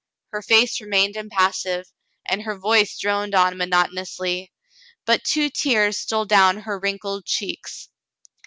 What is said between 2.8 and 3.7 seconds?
droned on